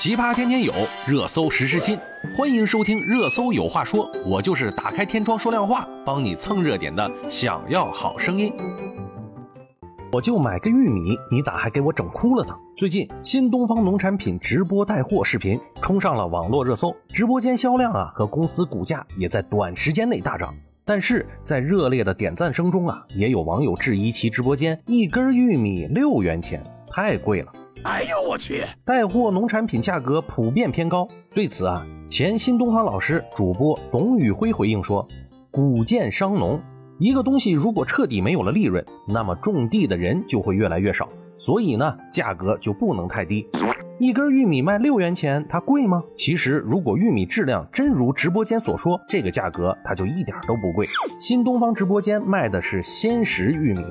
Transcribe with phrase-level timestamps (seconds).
[0.00, 0.72] 奇葩天天有，
[1.08, 1.98] 热搜时时新。
[2.32, 7.10] 欢迎收听《热搜有话说》，我就是打开天窗说亮话，帮你蹭热点的。
[7.28, 8.52] 想要好声音，
[10.12, 12.54] 我就买个玉米，你咋还给我整哭了呢？
[12.76, 20.54] 最近，新东方农产品直播带货视频冲上了网络热搜，直播间销量啊和公司股价也在短时间内大涨。
[20.84, 27.52] 但是在热烈的点赞声中啊，也有网友质疑其直播间一根玉米六元钱，太贵了。
[27.84, 28.64] 哎呦我去！
[28.84, 31.06] 带货农产品价格普遍偏高。
[31.30, 35.06] 对此啊，前新东方老师主播董宇辉回应说
[35.52, 36.60] ：“谷贱伤农，
[36.98, 43.46] 一个东西如果彻底没有了利润，那么种地的人就会越来越少，所以呢，价格就不能太低。
[44.00, 46.02] 一根玉米卖六元钱，它贵吗？
[46.16, 50.88] 其实，如果玉米质量真如直播间所说，这个价格它就一点都不贵。
[51.20, 53.84] 新东方直播间卖的是鲜食玉米。”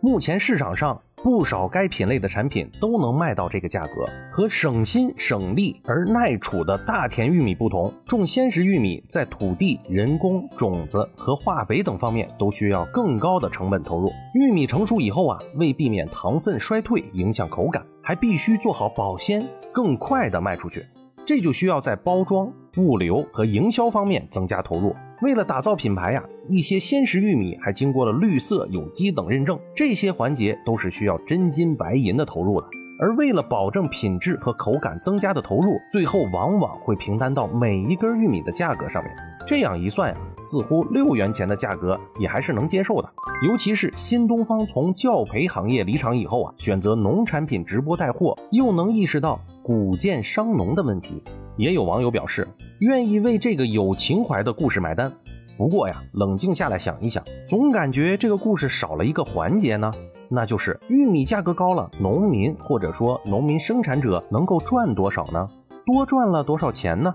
[0.00, 4.04] 目前市场上不少该品类的产品都能卖到这个价格。
[4.30, 14.10] 和省心省力而耐储的大田玉米不同，种鲜食玉米在土地、人工、种子和化肥等方面都需要更高的成本投入。
[14.34, 20.84] 玉米成熟以后啊，为避免糖分衰退影响口感，还必须做好保鲜，更快的卖出去。
[21.24, 24.92] 这就需要在包装、物流和营销方面增加投入。
[25.20, 32.66] 为了打造品牌呀，一些鲜食玉米还经过了绿色、有机等认证，这些环节都是需要真金白银的投入的。
[33.00, 39.12] 而为了保证品质和口感增加的投入，最后往往会平摊到每一根玉米的价格上面。
[39.44, 43.08] 这样一算呀，似乎六元钱的价格也还是能接受的。
[43.48, 51.20] 尤其是新东方从教培行业离场以后啊，选择农产品直播带货，又能意识到谷贱伤农的问题。
[51.56, 52.46] 也有网友表示，
[52.78, 55.12] 愿意为这个有情怀的故事买单。
[55.56, 59.92] 不过呀，冷静下来想一想，总感觉这个故事少了一个环节呢，
[60.28, 65.46] 那就是玉米价格高了，农民或者说农民生产者能够赚多少呢？
[65.84, 67.14] 多赚了多少钱呢？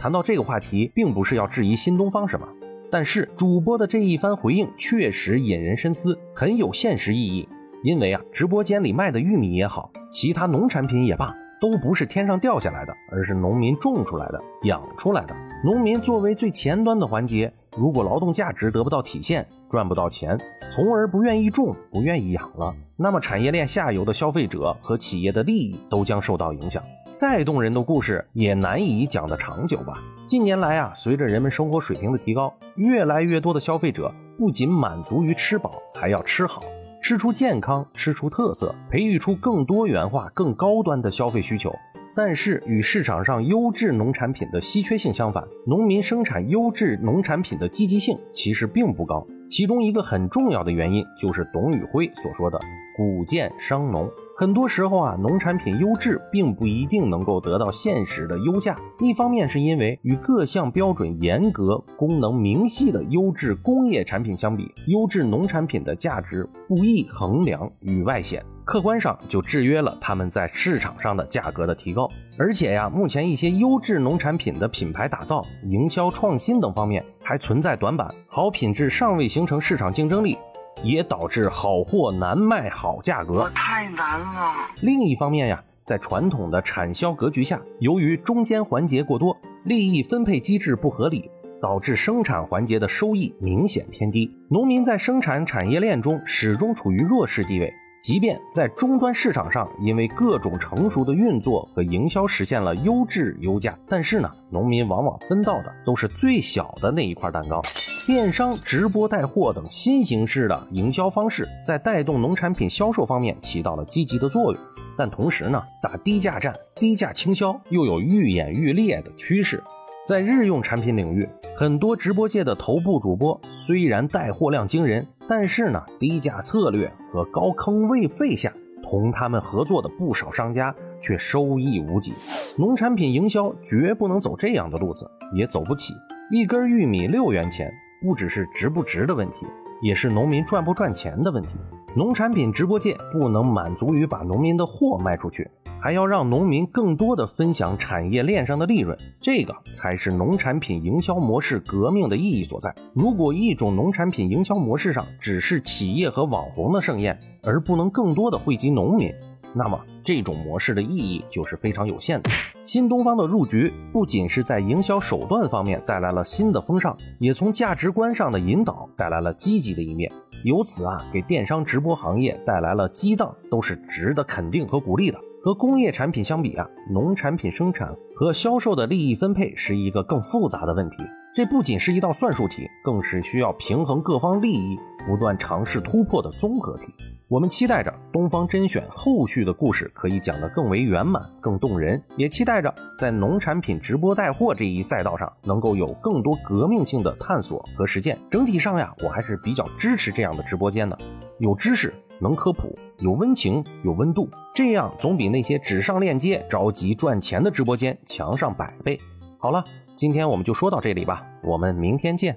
[0.00, 2.46] 谈到这个话题，并不是要质疑新东方什么，
[2.90, 7.48] 但是主播的这一番回应确实引人深思，很有现实意义。
[7.82, 11.34] 因为啊，直播间里卖的玉米也好，其他农产品也罢。
[11.60, 15.34] 都不是天上掉下来的，而是农民种出来的、养出来的。
[15.64, 20.38] 农民作为最前端的环节，如果劳动价值得不到体现，赚不到钱，
[20.70, 26.82] 从而不愿意种、不愿意养了，那么产业链下游的消费者和企业的利益都将受到影响。
[27.14, 30.02] 再动人的故事也难以讲得长久吧。
[30.26, 36.62] 近年来啊，随着人们生活水平的提高，越来越多的消费者不仅满足于吃饱，还要吃好。
[37.02, 41.74] 吃出健康，吃出特色，培育出更多元化、更高端的消费需求。
[42.14, 49.26] 但是，与市场上优质农产品的稀缺性相反，农民生产优质农产品的积极性其实并不高。
[49.50, 52.58] 其中一个很重要的原因，就是董宇辉所说的
[52.96, 54.08] “谷贱伤农”。
[54.36, 58.76] 很多时候啊，农产品优质并不一定能够得到现实的优价。
[59.00, 72.08] 一方面是因为与各项标准严格、功能明细的优质工业产品相比，优质农产品的价值不易衡量与外显，客观上就制约了他们在市场上的价格的提高。
[72.38, 80.36] 而且呀，目前一些优质农产品的品牌打造、营销创新等方面还存在短板，好品质尚未形成市场竞争力。
[80.82, 84.52] 也导致好货难卖好价格，太难了。
[84.82, 91.30] 另一方面呀，在传统的产销格局下，由于中间环节过多，利益分配机制不合理，
[91.62, 97.72] 导致生产环节的收益明显偏低，农民在生产产业链中始终处于弱势地位。
[98.04, 107.62] 即便在终端市场上，因为各种成熟的运作和营销实现了优质优价，但是呢，农民往往分到的都是最小的那一块蛋糕。
[108.06, 114.62] 电商、直播带货等新形式的营销方式，在带动农产品销售方面起到了积极的作用，
[114.98, 119.62] 但同时呢，打低价战、低价倾销又有愈演愈烈的趋势。
[120.06, 121.26] 在日用产品领域，
[121.56, 132.12] 很多直播界的头部主播虽然带货量惊人，但是呢，低价策略和高坑位费下，同他们合作的不少商家却收益无几。
[132.58, 135.94] 农产品营销绝不能走这样的路子，也走不起。
[136.30, 139.46] 一根玉米六元钱，不只是值不值的问题，
[139.80, 141.56] 也是农民赚不赚钱的问题。
[141.96, 145.50] 农产品直播界不能满足于把农民的货卖出去。
[145.84, 152.74] 还要让农民更多的分享产业链上的利润，这个才是农产品营销模式革命的意义所在。
[152.94, 159.12] 如果一种农产品营销模式上只是企业和网红的盛宴，而不能更多的惠及农民，
[159.52, 162.30] 那么这种模式的意义就是非常有限的。
[162.64, 170.10] 新东方的入局不仅是在营销手段方面带来了新的风尚，也从价值观上的引导带来了积极的一面，
[170.44, 175.20] 由此啊给电商直播行业带来了激荡，都是值得肯定和鼓励的。
[175.44, 181.02] 和工业产品相比啊，农产品生产和销售的利益分配是一个更复杂的问题。
[181.34, 186.84] 这不仅是一道算术题，更是需要平衡各方利益、不断尝试突破的综合体。
[187.26, 198.18] 我们期待着东方甄选后续的故事可以讲得更为圆满、更动人，也期待着在农产品直播带货这一赛道上能够有更多革命性的探索和实践。
[198.30, 200.98] 整体上呀，我还是比较支持这样的直播间的，
[201.38, 209.00] 有知识、能科普、有温情、有温度，这样总比那些只上链接、着急赚钱的直播间强上百倍。
[209.38, 209.64] 好了。
[209.96, 212.36] 今天我们就说到这里吧，我们明天见。